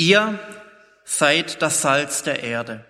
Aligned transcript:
Ihr 0.00 0.38
seid 1.04 1.60
das 1.60 1.82
Salz 1.82 2.22
der 2.22 2.42
Erde. 2.42 2.86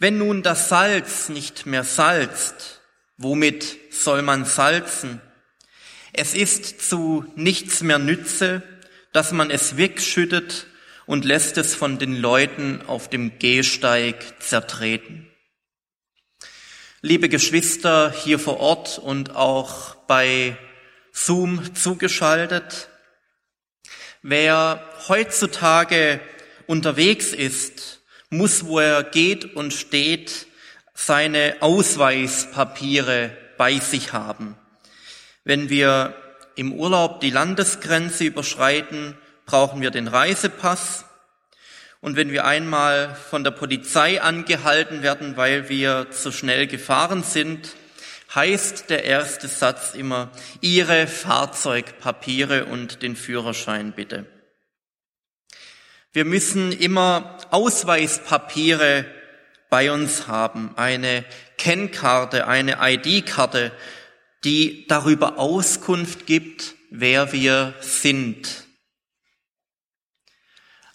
Wenn 0.00 0.18
nun 0.18 0.42
das 0.42 0.68
Salz 0.68 1.28
nicht 1.28 1.64
mehr 1.64 1.84
salzt, 1.84 2.80
womit 3.18 3.78
soll 3.92 4.22
man 4.22 4.44
salzen? 4.44 5.20
Es 6.12 6.34
ist 6.34 6.90
zu 6.90 7.24
nichts 7.36 7.84
mehr 7.84 8.00
Nütze, 8.00 8.64
dass 9.12 9.30
man 9.30 9.52
es 9.52 9.76
wegschüttet 9.76 10.66
und 11.06 11.24
lässt 11.24 11.56
es 11.56 11.76
von 11.76 12.00
den 12.00 12.16
Leuten 12.16 12.82
auf 12.88 13.08
dem 13.08 13.38
Gehsteig 13.38 14.42
zertreten. 14.42 15.30
Liebe 17.00 17.28
Geschwister 17.28 18.10
hier 18.10 18.40
vor 18.40 18.58
Ort 18.58 18.98
und 18.98 19.36
auch 19.36 19.94
bei 20.08 20.56
Zoom 21.12 21.76
zugeschaltet, 21.76 22.88
wer 24.22 24.82
heutzutage 25.08 26.20
unterwegs 26.66 27.32
ist, 27.32 28.00
muss, 28.30 28.64
wo 28.64 28.78
er 28.78 29.02
geht 29.02 29.56
und 29.56 29.72
steht, 29.72 30.46
seine 30.94 31.56
Ausweispapiere 31.60 33.36
bei 33.58 33.78
sich 33.78 34.12
haben. 34.12 34.56
Wenn 35.44 35.68
wir 35.68 36.14
im 36.54 36.72
Urlaub 36.72 37.20
die 37.20 37.30
Landesgrenze 37.30 38.24
überschreiten, 38.24 39.16
brauchen 39.46 39.80
wir 39.80 39.90
den 39.90 40.06
Reisepass. 40.08 41.04
Und 42.00 42.16
wenn 42.16 42.30
wir 42.30 42.44
einmal 42.44 43.14
von 43.14 43.44
der 43.44 43.50
Polizei 43.52 44.20
angehalten 44.20 45.02
werden, 45.02 45.36
weil 45.36 45.68
wir 45.68 46.10
zu 46.10 46.32
schnell 46.32 46.66
gefahren 46.66 47.22
sind, 47.22 47.74
heißt 48.34 48.90
der 48.90 49.04
erste 49.04 49.48
Satz 49.48 49.94
immer, 49.94 50.30
Ihre 50.60 51.06
Fahrzeugpapiere 51.06 52.66
und 52.66 53.02
den 53.02 53.16
Führerschein 53.16 53.92
bitte. 53.92 54.26
Wir 56.12 56.24
müssen 56.24 56.72
immer 56.72 57.38
Ausweispapiere 57.50 59.06
bei 59.70 59.90
uns 59.90 60.28
haben, 60.28 60.76
eine 60.76 61.24
Kennkarte, 61.56 62.46
eine 62.46 62.76
ID-Karte, 62.80 63.72
die 64.44 64.86
darüber 64.88 65.38
Auskunft 65.38 66.26
gibt, 66.26 66.74
wer 66.90 67.32
wir 67.32 67.74
sind. 67.80 68.64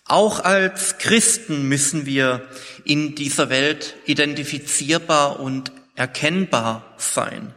Auch 0.06 0.40
als 0.40 1.00
Christen 1.00 1.68
müssen 1.68 2.06
wir 2.06 2.48
in 2.86 3.16
dieser 3.16 3.50
Welt 3.50 3.96
identifizierbar 4.06 5.40
und 5.40 5.72
erkennbar 5.98 6.94
sein. 6.98 7.54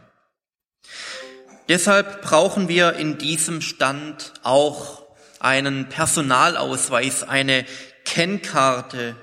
Deshalb 1.69 2.21
brauchen 2.21 2.67
wir 2.67 2.93
in 2.93 3.17
diesem 3.17 3.61
Stand 3.61 4.33
auch 4.43 5.03
einen 5.39 5.87
Personalausweis, 5.87 7.23
eine 7.23 7.65
Kennkarte, 8.03 9.15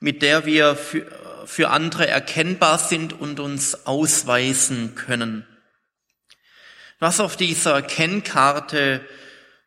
mit 0.00 0.22
der 0.22 0.46
wir 0.46 0.74
für, 0.74 1.06
für 1.46 1.70
andere 1.70 2.08
erkennbar 2.08 2.78
sind 2.78 3.12
und 3.12 3.38
uns 3.38 3.86
ausweisen 3.86 4.94
können. 4.96 5.46
Was 6.98 7.20
auf 7.20 7.36
dieser 7.36 7.82
Kennkarte 7.82 9.00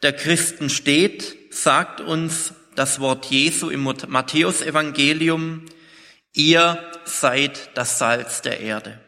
der 0.02 0.14
Christen 0.14 0.70
steht, 0.70 1.54
sagt 1.54 2.02
uns 2.02 2.54
das 2.76 3.00
Wort 3.00 3.28
Jesu 3.28 3.70
im 3.70 3.84
Matthäusevangelium, 3.84 5.66
ihr 6.36 6.92
seid 7.06 7.76
das 7.76 7.98
Salz 7.98 8.42
der 8.42 8.60
Erde. 8.60 9.00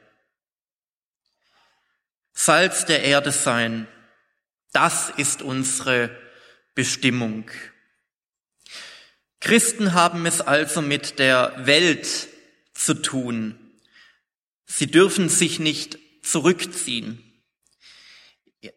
Salz 2.34 2.86
der 2.86 3.04
Erde 3.04 3.32
sein, 3.32 3.88
das 4.72 5.12
ist 5.18 5.42
unsere 5.42 6.10
Bestimmung. 6.76 7.50
Christen 9.40 9.94
haben 9.94 10.26
es 10.26 10.42
also 10.42 10.82
mit 10.82 11.20
der 11.20 11.54
Welt 11.66 12.28
zu 12.74 12.96
tun. 12.96 13.58
Sie 14.66 14.88
dürfen 14.88 15.30
sich 15.30 15.60
nicht 15.60 15.98
zurückziehen. 16.22 17.24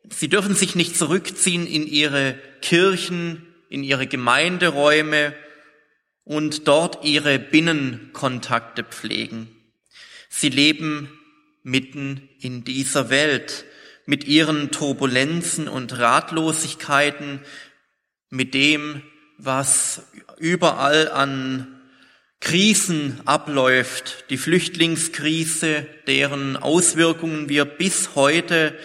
Sie 0.09 0.29
dürfen 0.29 0.55
sich 0.55 0.75
nicht 0.75 0.97
zurückziehen 0.97 1.67
in 1.67 1.87
ihre 1.87 2.39
Kirchen, 2.63 3.47
in 3.69 3.83
ihre 3.83 4.07
Gemeinderäume 4.07 5.35
und 6.31 6.69
dort 6.69 7.05
ihre 7.05 7.41
Binnenkontakte 7.41 8.85
pflegen. 8.85 9.49
Sie 10.29 10.49
leben 10.49 11.11
mitten 11.65 12.29
in 12.39 12.63
dieser 12.63 13.11
Welt 13.11 13.65
mit 14.07 14.29
ihren 14.29 14.71
Turbulenzen 14.71 15.67
und 15.67 15.99
Ratlosigkeiten, 15.99 17.41
mit 18.29 18.55
dem, 18.55 19.03
was 19.39 20.03
überall 20.39 21.11
an 21.11 21.67
Krisen 22.39 23.21
abläuft, 23.25 24.27
die 24.31 24.39
Flüchtlingskrise, 24.39 25.85
deren 26.07 26.57
Auswirkungen 26.57 27.49
wir 27.49 27.65
bis 27.65 28.15
heute 28.15 28.79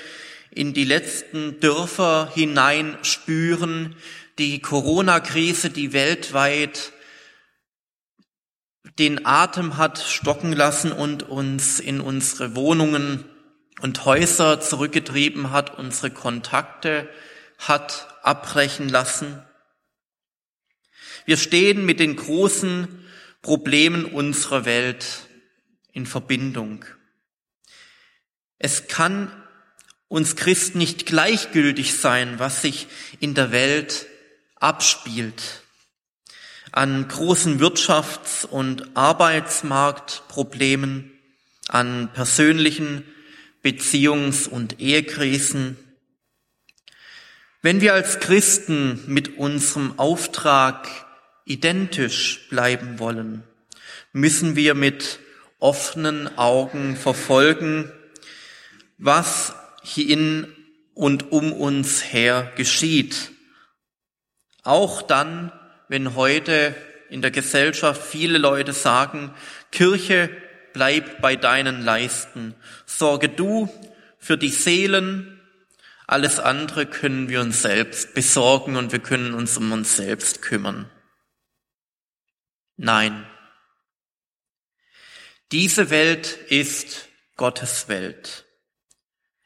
in 0.50 0.74
die 0.74 0.84
letzten 0.84 1.60
Dörfer 1.60 2.32
hinein 2.34 2.98
spüren, 3.04 3.96
die 4.40 4.64
Corona-Krise, 4.64 5.70
die 5.70 5.94
weltweit 5.94 6.92
den 9.00 9.26
Atem 9.26 9.78
hat 9.78 10.00
stocken 10.00 10.54
lassen 10.54 10.92
und 10.92 11.24
uns 11.24 11.80
in 11.80 12.00
unsere 12.02 12.56
Wohnungen 12.56 13.26
und 13.82 14.06
Häuser 14.06 14.62
zurückgetrieben 14.62 15.52
hat, 15.52 15.78
unsere 15.78 16.12
Kontakte 16.12 17.10
hat 17.58 18.08
abbrechen 18.24 18.90
lassen. 18.90 19.42
Wir 21.26 21.38
stehen 21.38 21.86
mit 21.86 22.00
den 22.00 22.16
großen 22.16 23.06
Problemen 23.42 24.06
unserer 24.06 24.66
Welt 24.66 25.06
in 25.92 26.06
Verbindung. 26.06 26.86
Es 28.58 28.88
kann 28.88 29.32
uns 30.08 30.36
Christen 30.36 30.78
nicht 30.78 31.06
gleichgültig 31.06 31.98
sein, 31.98 32.40
was 32.40 32.62
sich 32.62 32.88
in 33.20 33.34
der 33.34 33.52
Welt 33.52 34.08
abspielt. 34.56 35.65
An 36.76 37.08
großen 37.08 37.60
Wirtschafts- 37.62 38.46
und 38.46 38.98
Arbeitsmarktproblemen, 38.98 41.10
an 41.70 42.10
persönlichen 42.14 43.06
Beziehungs- 43.64 44.50
und 44.50 44.82
Ehekrisen. 44.82 45.78
Wenn 47.62 47.80
wir 47.80 47.94
als 47.94 48.20
Christen 48.20 49.02
mit 49.08 49.38
unserem 49.38 49.98
Auftrag 49.98 50.90
identisch 51.46 52.50
bleiben 52.50 53.00
wollen, 53.00 53.44
müssen 54.12 54.58
wir 54.58 54.76
mit 54.76 55.20
offenen 55.60 56.38
Augen 56.38 56.98
verfolgen, 56.98 57.90
was 58.98 59.56
hier 59.82 60.10
in 60.10 60.54
und 60.94 61.32
um 61.32 61.54
uns 61.54 62.12
her 62.12 62.52
geschieht. 62.58 63.32
Auch 64.64 65.02
dann, 65.02 65.54
wenn 65.88 66.16
heute 66.16 66.76
in 67.10 67.22
der 67.22 67.32
Gesellschaft 67.32 68.02
viele 68.02 68.38
Leute 68.38 68.74
sagen, 68.74 69.34
Kirche, 69.72 70.30
bleib 70.74 71.22
bei 71.22 71.36
deinen 71.36 71.82
Leisten. 71.82 72.56
Sorge 72.86 73.30
du 73.30 73.70
für 74.18 74.38
die 74.38 74.50
Seelen. 74.50 75.40
Alles 76.08 76.40
andere 76.40 76.86
können 76.86 77.30
wir 77.30 77.42
uns 77.42 77.62
selbst 77.62 78.14
besorgen 78.14 78.76
und 78.76 78.92
wir 78.92 79.00
können 79.00 79.34
uns 79.34 79.58
um 79.58 79.72
uns 79.72 79.96
selbst 79.96 80.42
kümmern. 80.42 80.90
Nein. 82.78 83.26
Diese 85.52 85.90
Welt 85.90 86.38
ist 86.50 87.08
Gottes 87.38 87.88
Welt. 87.88 88.46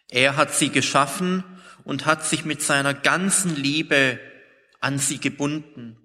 Er 0.09 0.37
hat 0.37 0.53
sie 0.55 0.69
geschaffen 0.69 1.43
und 1.83 2.05
hat 2.05 2.25
sich 2.25 2.45
mit 2.45 2.61
seiner 2.61 2.93
ganzen 2.93 3.55
Liebe 3.55 4.19
an 4.79 4.97
sie 4.97 5.19
gebunden. 5.19 5.98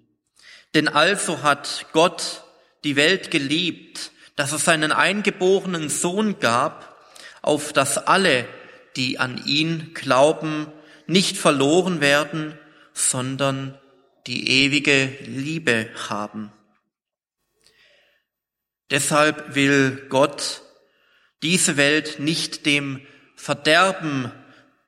Denn 0.75 0.89
also 0.89 1.41
hat 1.41 1.87
Gott 1.93 2.43
die 2.83 2.97
Welt 2.97 3.31
geliebt, 3.31 4.11
dass 4.35 4.51
er 4.51 4.59
seinen 4.59 4.91
eingeborenen 4.91 5.89
Sohn 5.89 6.39
gab, 6.39 6.97
auf 7.41 7.71
dass 7.71 7.97
alle, 7.97 8.45
die 8.97 9.17
an 9.17 9.41
ihn 9.45 9.93
glauben, 9.93 10.67
nicht 11.07 11.37
verloren 11.37 12.01
werden, 12.01 12.59
sondern 12.93 13.79
die 14.27 14.65
ewige 14.65 15.05
Liebe 15.25 15.89
haben. 16.09 16.51
Deshalb 18.91 19.55
will 19.55 20.07
Gott 20.09 20.61
diese 21.41 21.77
Welt 21.77 22.19
nicht 22.19 22.65
dem 22.65 23.01
Verderben 23.35 24.29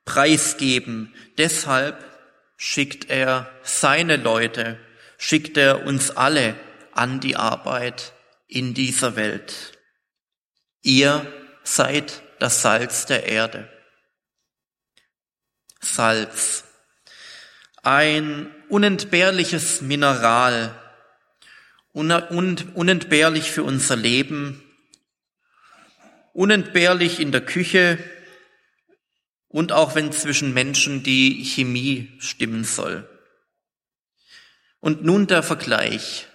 preisgeben. 0.04 1.14
Deshalb 1.38 2.04
schickt 2.56 3.08
er 3.08 3.50
seine 3.62 4.16
Leute, 4.16 4.78
schickt 5.18 5.58
er 5.58 5.84
uns 5.84 6.10
alle 6.10 6.58
an 6.92 7.20
die 7.20 7.36
Arbeit 7.36 8.14
in 8.46 8.72
dieser 8.72 9.16
Welt. 9.16 9.78
Ihr 10.80 11.30
seid 11.64 12.22
das 12.38 12.62
Salz 12.62 13.04
der 13.04 13.24
Erde. 13.26 13.68
Salz. 15.80 16.64
Ein 17.82 18.54
unentbehrliches 18.68 19.82
Mineral 19.82 20.74
unentbehrlich 21.92 23.50
für 23.50 23.64
unser 23.64 23.96
Leben, 23.96 24.62
unentbehrlich 26.32 27.18
in 27.18 27.32
der 27.32 27.40
Küche 27.40 27.98
und 29.48 29.72
auch 29.72 29.96
wenn 29.96 30.12
zwischen 30.12 30.54
Menschen 30.54 31.02
die 31.02 31.42
Chemie 31.44 32.12
stimmen 32.20 32.62
soll. 32.62 33.08
Und 34.80 35.04
nun 35.04 35.26
der 35.26 35.42
Vergleich. 35.42 36.26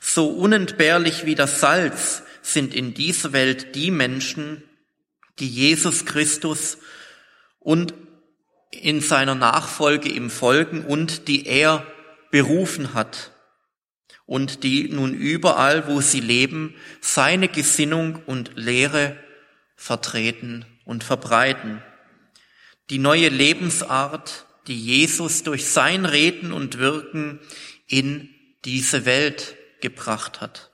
So 0.00 0.28
unentbehrlich 0.28 1.24
wie 1.24 1.34
das 1.34 1.60
Salz 1.60 2.22
sind 2.42 2.74
in 2.74 2.94
dieser 2.94 3.32
Welt 3.32 3.74
die 3.74 3.90
Menschen, 3.90 4.62
die 5.38 5.48
Jesus 5.48 6.04
Christus 6.04 6.78
und 7.58 7.94
in 8.70 9.00
seiner 9.00 9.34
Nachfolge 9.34 10.08
ihm 10.08 10.30
folgen 10.30 10.84
und 10.84 11.28
die 11.28 11.46
er 11.46 11.86
berufen 12.30 12.94
hat 12.94 13.30
und 14.26 14.62
die 14.62 14.88
nun 14.88 15.14
überall, 15.14 15.86
wo 15.86 16.00
sie 16.00 16.20
leben, 16.20 16.74
seine 17.00 17.48
Gesinnung 17.48 18.22
und 18.26 18.52
Lehre 18.56 19.16
vertreten 19.76 20.64
und 20.84 21.04
verbreiten. 21.04 21.82
Die 22.90 22.98
neue 22.98 23.28
Lebensart, 23.28 24.46
die 24.66 24.80
Jesus 24.80 25.42
durch 25.42 25.68
sein 25.68 26.04
Reden 26.04 26.52
und 26.52 26.78
Wirken 26.78 27.40
in 27.86 28.28
diese 28.64 29.04
Welt 29.04 29.56
gebracht 29.80 30.40
hat. 30.40 30.70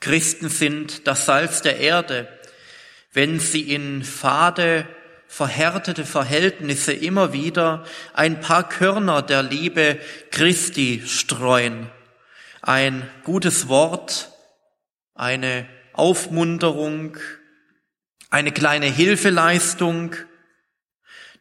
Christen 0.00 0.48
sind 0.48 1.06
das 1.06 1.26
Salz 1.26 1.62
der 1.62 1.78
Erde, 1.78 2.28
wenn 3.12 3.38
sie 3.40 3.72
in 3.72 4.02
fade, 4.02 4.88
verhärtete 5.26 6.04
Verhältnisse 6.04 6.92
immer 6.92 7.32
wieder 7.32 7.84
ein 8.14 8.40
paar 8.40 8.68
Körner 8.68 9.22
der 9.22 9.42
Liebe 9.42 10.00
Christi 10.30 11.02
streuen. 11.06 11.90
Ein 12.62 13.08
gutes 13.24 13.68
Wort, 13.68 14.32
eine 15.14 15.68
Aufmunterung, 15.92 17.16
eine 18.30 18.52
kleine 18.52 18.86
Hilfeleistung, 18.86 20.16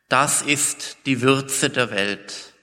das 0.09 0.41
ist 0.41 0.97
die 1.05 1.21
Würze 1.21 1.69
der 1.69 1.91
Welt. 1.91 2.53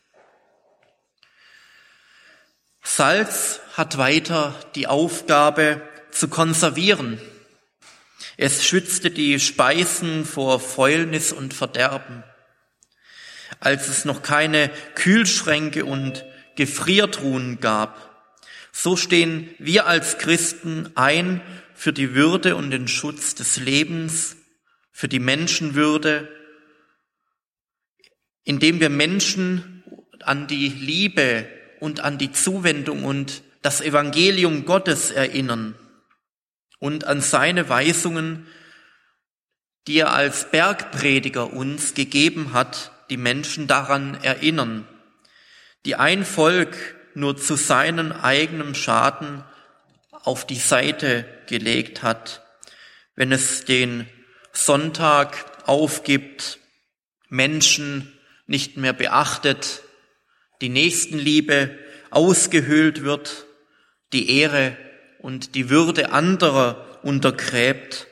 Salz 2.82 3.60
hat 3.74 3.98
weiter 3.98 4.54
die 4.74 4.86
Aufgabe 4.86 5.80
zu 6.10 6.28
konservieren. 6.28 7.20
Es 8.36 8.64
schützte 8.64 9.10
die 9.10 9.40
Speisen 9.40 10.24
vor 10.24 10.60
Fäulnis 10.60 11.32
und 11.32 11.54
Verderben. 11.54 12.24
Als 13.60 13.88
es 13.88 14.04
noch 14.04 14.22
keine 14.22 14.70
Kühlschränke 14.94 15.84
und 15.84 16.24
Gefriertruhen 16.56 17.60
gab, 17.60 18.34
so 18.72 18.96
stehen 18.96 19.54
wir 19.58 19.86
als 19.86 20.18
Christen 20.18 20.90
ein 20.96 21.40
für 21.74 21.92
die 21.92 22.14
Würde 22.14 22.56
und 22.56 22.70
den 22.70 22.88
Schutz 22.88 23.34
des 23.34 23.56
Lebens, 23.56 24.36
für 24.92 25.08
die 25.08 25.18
Menschenwürde, 25.18 26.28
indem 28.46 28.80
wir 28.80 28.88
Menschen 28.88 29.82
an 30.22 30.46
die 30.46 30.68
Liebe 30.68 31.46
und 31.80 32.00
an 32.00 32.16
die 32.16 32.32
Zuwendung 32.32 33.04
und 33.04 33.42
das 33.60 33.80
Evangelium 33.82 34.64
Gottes 34.64 35.10
erinnern 35.10 35.74
und 36.78 37.04
an 37.04 37.20
seine 37.20 37.68
Weisungen, 37.68 38.46
die 39.86 39.98
er 39.98 40.12
als 40.12 40.50
Bergprediger 40.50 41.52
uns 41.52 41.94
gegeben 41.94 42.52
hat, 42.52 42.92
die 43.10 43.16
Menschen 43.16 43.66
daran 43.66 44.14
erinnern, 44.22 44.86
die 45.84 45.96
ein 45.96 46.24
Volk 46.24 46.76
nur 47.14 47.36
zu 47.36 47.56
seinen 47.56 48.12
eigenen 48.12 48.74
Schaden 48.76 49.42
auf 50.12 50.46
die 50.46 50.54
Seite 50.54 51.24
gelegt 51.46 52.04
hat, 52.04 52.44
wenn 53.16 53.32
es 53.32 53.64
den 53.64 54.08
Sonntag 54.52 55.66
aufgibt, 55.66 56.60
Menschen 57.28 58.12
nicht 58.46 58.76
mehr 58.76 58.92
beachtet, 58.92 59.82
die 60.60 60.68
Nächstenliebe 60.68 61.78
ausgehöhlt 62.10 63.02
wird, 63.02 63.46
die 64.12 64.38
Ehre 64.38 64.76
und 65.18 65.54
die 65.54 65.68
Würde 65.70 66.12
anderer 66.12 67.00
untergräbt 67.02 68.06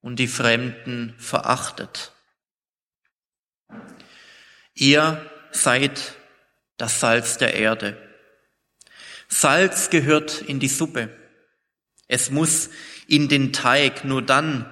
und 0.00 0.16
die 0.16 0.28
Fremden 0.28 1.14
verachtet. 1.18 2.12
Ihr 4.74 5.28
seid 5.50 6.14
das 6.76 7.00
Salz 7.00 7.38
der 7.38 7.54
Erde. 7.54 7.96
Salz 9.28 9.90
gehört 9.90 10.40
in 10.40 10.60
die 10.60 10.68
Suppe. 10.68 11.10
Es 12.06 12.30
muss 12.30 12.70
in 13.06 13.28
den 13.28 13.52
Teig, 13.52 14.04
nur 14.04 14.22
dann 14.22 14.66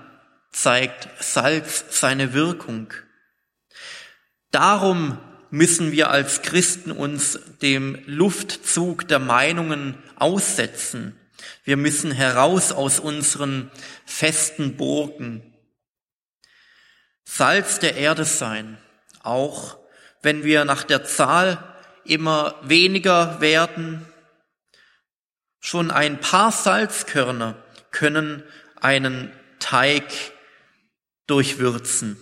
zeigt 0.53 1.09
Salz 1.23 1.85
seine 1.91 2.33
Wirkung. 2.33 2.93
Darum 4.57 5.19
müssen 5.51 5.93
wir 5.93 6.09
als 6.09 6.41
Christen 6.41 6.91
uns 6.91 7.39
dem 7.61 8.03
Luftzug 8.07 9.07
der 9.07 9.19
Meinungen 9.19 10.03
aussetzen. 10.19 11.15
Wir 11.65 11.77
müssen 11.77 12.11
heraus 12.11 12.73
aus 12.73 12.99
unseren 12.99 13.71
festen 14.07 14.79
Burgen. 14.79 15.43
Salz 17.27 17.81
der 17.81 17.97
Erde 17.97 18.25
sein, 18.25 18.79
auch 19.23 19.77
wenn 20.23 20.43
wir 20.43 20.65
nach 20.65 20.85
der 20.85 21.05
Zahl 21.05 21.63
immer 22.05 22.55
weniger 22.63 23.43
werden. 23.43 24.07
Schon 25.61 25.91
ein 25.91 26.19
paar 26.19 26.51
Salzkörner 26.51 27.63
können 27.91 28.43
einen 28.81 29.31
Teig 29.59 30.07
durchwürzen. 31.27 32.17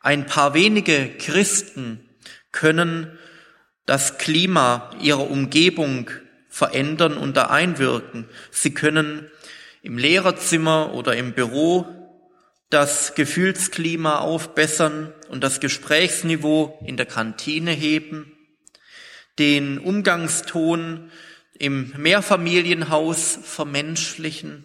Ein 0.00 0.24
paar 0.24 0.54
wenige 0.54 1.10
Christen 1.18 2.08
können 2.52 3.18
das 3.84 4.16
Klima 4.16 4.90
ihrer 5.00 5.30
Umgebung 5.30 6.10
verändern 6.48 7.18
und 7.18 7.36
da 7.36 7.46
einwirken. 7.46 8.26
Sie 8.50 8.72
können 8.72 9.30
im 9.82 9.98
Lehrerzimmer 9.98 10.94
oder 10.94 11.16
im 11.16 11.32
Büro 11.32 11.86
das 12.70 13.14
Gefühlsklima 13.14 14.20
aufbessern 14.20 15.12
und 15.28 15.44
das 15.44 15.60
Gesprächsniveau 15.60 16.78
in 16.86 16.96
der 16.96 17.06
Kantine 17.06 17.72
heben, 17.72 18.32
den 19.38 19.78
Umgangston 19.78 21.10
im 21.58 21.92
Mehrfamilienhaus 21.98 23.38
vermenschlichen. 23.42 24.64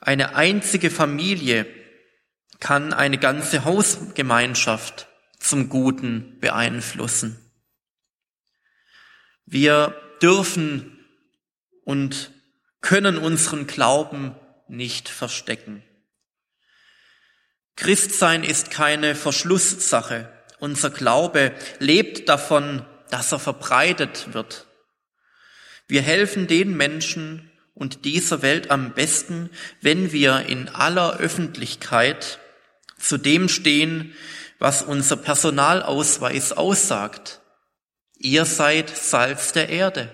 Eine 0.00 0.34
einzige 0.34 0.90
Familie 0.90 1.66
kann 2.60 2.92
eine 2.92 3.18
ganze 3.18 3.64
Hausgemeinschaft 3.64 5.08
zum 5.38 5.68
Guten 5.68 6.38
beeinflussen. 6.40 7.38
Wir 9.44 9.94
dürfen 10.22 10.98
und 11.84 12.32
können 12.80 13.18
unseren 13.18 13.66
Glauben 13.66 14.34
nicht 14.68 15.08
verstecken. 15.08 15.82
Christsein 17.76 18.42
ist 18.42 18.70
keine 18.70 19.14
Verschlusssache. 19.14 20.32
Unser 20.58 20.90
Glaube 20.90 21.52
lebt 21.78 22.28
davon, 22.28 22.84
dass 23.10 23.32
er 23.32 23.38
verbreitet 23.38 24.32
wird. 24.32 24.66
Wir 25.86 26.02
helfen 26.02 26.46
den 26.46 26.76
Menschen 26.76 27.50
und 27.74 28.04
dieser 28.04 28.42
Welt 28.42 28.70
am 28.70 28.94
besten, 28.94 29.50
wenn 29.82 30.10
wir 30.10 30.46
in 30.46 30.68
aller 30.70 31.18
Öffentlichkeit 31.18 32.40
zu 32.98 33.18
dem 33.18 33.48
stehen, 33.48 34.14
was 34.58 34.82
unser 34.82 35.16
Personalausweis 35.16 36.52
aussagt. 36.52 37.40
Ihr 38.18 38.44
seid 38.44 38.96
Salz 38.96 39.52
der 39.52 39.68
Erde. 39.68 40.10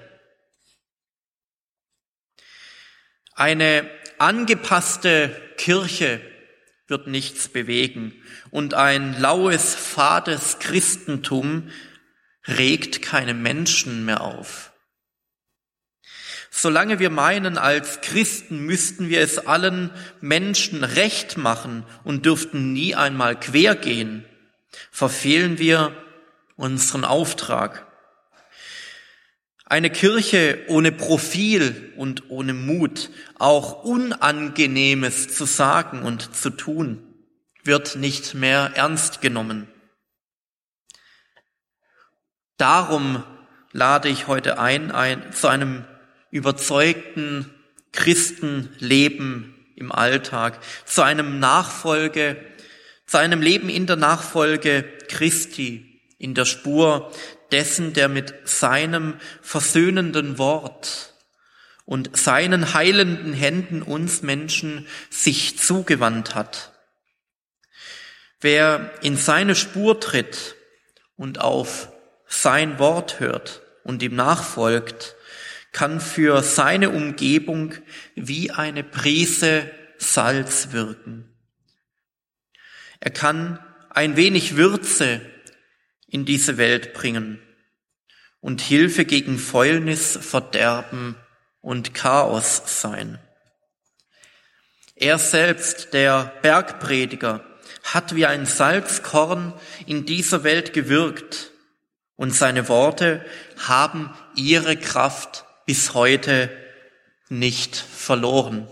Eine 3.35 3.89
angepasste 4.19 5.41
Kirche 5.57 6.21
wird 6.87 7.07
nichts 7.07 7.49
bewegen 7.49 8.13
und 8.51 8.75
ein 8.75 9.19
laues, 9.19 9.75
fades 9.75 10.59
Christentum 10.59 11.71
regt 12.47 13.03
keine 13.03 13.35
Menschen 13.35 14.05
mehr 14.05 14.21
auf. 14.21 14.72
Solange 16.55 16.99
wir 16.99 17.09
meinen, 17.09 17.57
als 17.57 18.03
Christen 18.03 18.59
müssten 18.67 19.09
wir 19.09 19.23
es 19.23 19.39
allen 19.39 19.91
Menschen 20.21 20.85
recht 20.85 21.39
machen 21.39 21.83
und 22.05 22.27
dürften 22.27 22.75
nie 22.75 22.95
einmal 22.95 23.41
quer 23.41 23.75
gehen, 23.75 24.27
verfehlen 24.91 25.59
wir 25.59 25.97
unseren 26.57 27.07
Auftrag. 27.07 27.87
Eine 29.65 29.89
Kirche 29.89 30.59
ohne 30.69 30.93
Profil 30.93 31.95
und 31.97 32.29
ohne 32.29 32.53
Mut, 32.53 33.09
auch 33.39 33.83
Unangenehmes 33.85 35.35
zu 35.35 35.47
sagen 35.47 36.03
und 36.03 36.37
zu 36.37 36.51
tun, 36.51 37.03
wird 37.65 37.97
nicht 37.97 38.35
mehr 38.35 38.73
ernst 38.75 39.23
genommen. 39.23 39.69
Darum 42.59 43.25
lade 43.73 44.11
ich 44.11 44.27
heute 44.27 44.59
ein, 44.59 44.91
ein 44.93 45.33
zu 45.33 45.49
einem 45.49 45.87
überzeugten 46.33 47.55
Christenleben 47.93 49.55
im 49.77 49.93
Alltag, 49.93 50.59
zu 50.85 51.03
einem 51.03 51.39
Nachfolge, 51.39 52.37
zu 53.07 53.19
einem 53.19 53.43
Leben 53.43 53.69
in 53.69 53.87
der 53.87 53.97
Nachfolge 53.97 54.83
Christi, 55.09 56.01
in 56.19 56.35
der 56.35 56.47
Spur 56.47 57.13
dessen, 57.53 57.93
der 57.93 58.09
mit 58.09 58.35
seinem 58.45 59.15
versöhnenden 59.43 60.39
Wort 60.39 61.15
und 61.85 62.17
seinen 62.17 62.75
heilenden 62.75 63.35
Händen 63.35 63.83
uns 63.83 64.23
Menschen 64.23 64.87
sich 65.11 65.59
zugewandt 65.59 66.35
hat. 66.35 66.73
Wer 68.41 68.91
in 69.03 69.17
seine 69.17 69.55
Spur 69.55 70.01
tritt 70.01 70.57
und 71.17 71.41
auf 71.41 71.93
sein 72.27 72.79
Wort 72.79 73.21
hört 73.21 73.61
und 73.85 74.03
ihm 74.03 74.17
nachfolgt, 74.17 75.15
kann 75.73 76.01
für 76.01 76.43
seine 76.43 76.91
Umgebung 76.91 77.75
wie 78.15 78.51
eine 78.51 78.85
Prise 78.85 79.71
Salz 79.99 80.73
wirken. 80.73 81.29
Er 83.01 83.11
kann 83.11 83.59
ein 83.91 84.17
wenig 84.17 84.57
Würze 84.57 85.21
in 86.07 86.25
diese 86.25 86.59
Welt 86.59 86.93
bringen 86.93 87.41
und 88.41 88.61
Hilfe 88.61 89.05
gegen 89.05 89.39
Fäulnis, 89.39 90.19
Verderben 90.21 91.17
und 91.61 91.95
Chaos 91.95 92.63
sein. 92.67 93.19
Er 94.95 95.19
selbst, 95.19 95.95
der 95.95 96.33
Bergprediger, 96.43 97.45
hat 97.83 98.15
wie 98.15 98.27
ein 98.27 98.47
Salzkorn 98.47 99.55
in 99.87 100.07
dieser 100.07 100.45
Welt 100.45 100.73
gewirkt 100.73 101.51
und 102.17 102.33
seine 102.33 102.69
Worte 102.69 103.25
haben 103.59 104.15
ihre 104.37 104.77
Kraft 104.77 105.45
bis 105.73 105.95
heute 105.95 106.55
nicht 107.31 107.77
verloren. 107.77 108.69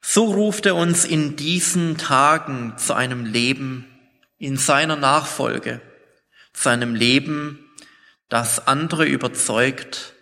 So 0.00 0.24
ruft 0.24 0.66
er 0.66 0.74
uns 0.74 1.04
in 1.04 1.36
diesen 1.36 1.98
Tagen 1.98 2.76
zu 2.76 2.94
einem 2.94 3.24
Leben 3.24 3.86
in 4.38 4.56
seiner 4.56 4.96
Nachfolge, 4.96 5.80
zu 6.52 6.68
einem 6.68 6.96
Leben, 6.96 7.64
das 8.28 8.66
andere 8.66 9.04
überzeugt 9.04 10.14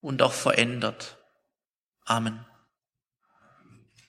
und 0.00 0.22
auch 0.22 0.32
verändert. 0.32 1.18
Amen. 2.06 2.46